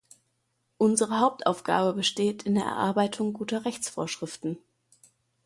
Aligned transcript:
Unsere 0.79 1.19
Hauptaufgabe 1.19 1.93
besteht 1.93 2.41
in 2.41 2.55
der 2.55 2.63
Erarbeitung 2.63 3.33
guter 3.33 3.65
Rechtsvorschriften. 3.65 4.57